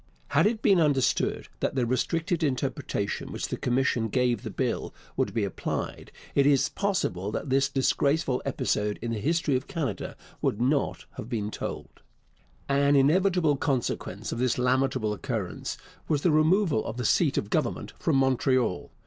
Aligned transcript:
Had 0.29 0.47
it 0.47 0.63
been 0.63 0.79
understood 0.81 1.47
that 1.59 1.75
the 1.75 1.85
restricted 1.85 2.41
interpretation 2.41 3.31
which 3.31 3.49
the 3.49 3.55
commission 3.55 4.07
gave 4.07 4.41
the 4.41 4.49
Bill 4.49 4.95
would 5.15 5.31
be 5.31 5.43
applied, 5.43 6.11
it 6.33 6.47
is 6.47 6.69
possible 6.69 7.31
that 7.31 7.51
this 7.51 7.69
disgraceful 7.69 8.41
episode 8.43 8.97
in 9.03 9.11
the 9.11 9.19
history 9.19 9.55
of 9.55 9.67
Canada 9.67 10.17
would 10.41 10.59
not 10.59 11.01
have 11.17 11.27
to 11.27 11.29
be 11.29 11.47
told. 11.51 12.01
An 12.67 12.95
inevitable 12.95 13.57
consequence 13.57 14.31
of 14.31 14.39
this 14.39 14.57
lamentable 14.57 15.13
occurrence 15.13 15.77
was 16.07 16.23
the 16.23 16.31
removal 16.31 16.83
of 16.83 16.97
the 16.97 17.05
seat 17.05 17.37
of 17.37 17.51
government 17.51 17.93
from 17.99 18.15
Montreal. 18.15 18.89